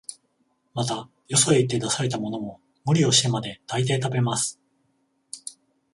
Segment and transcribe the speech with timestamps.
[0.73, 4.59] また、よそへ行って出されたものも、無理をしてまで、大抵食べます